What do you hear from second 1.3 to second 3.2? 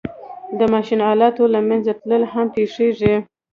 له منځه تلل هم پېښېږي